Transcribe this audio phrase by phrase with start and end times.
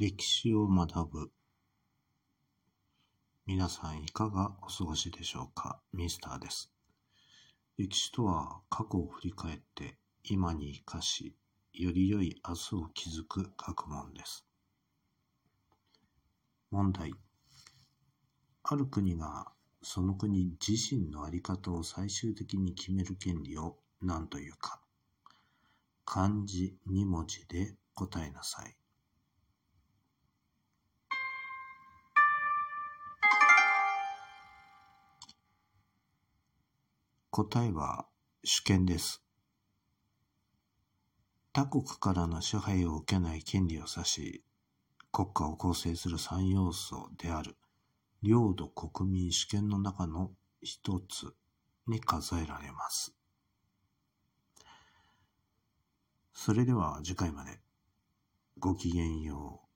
[0.00, 1.30] 歴史を学ぶ。
[3.46, 5.80] 皆さんいかがお過ごしでしょうか？
[5.92, 6.70] ミスターです。
[7.76, 11.34] 歴史とは過去を振り返って今に生かし、
[11.72, 14.46] より良い明日を築く学問です。
[16.70, 17.12] 問題。
[18.62, 19.48] ある国が
[19.82, 24.80] その国自身の在り方を最終的に決める権利を何というか。
[26.04, 28.76] 漢字2文字で答えなさい。
[37.44, 38.04] 答えは
[38.42, 39.22] 主権です。
[41.52, 44.44] 他国からの支配を受けない権利を指し、
[45.12, 47.56] 国家を構成する3要素である
[48.24, 51.32] 領土国民主権の中の一つ
[51.86, 53.14] に数えられます。
[56.32, 57.60] それでは次回まで
[58.58, 59.67] ごきげんよう。